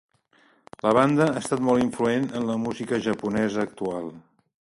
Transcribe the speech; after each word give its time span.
La 0.85 0.93
banda 0.97 1.27
ha 1.33 1.43
estat 1.43 1.61
molt 1.67 1.83
influent 1.85 2.25
en 2.41 2.49
la 2.49 2.57
música 2.65 3.01
japonesa 3.11 3.63
actual. 3.69 4.11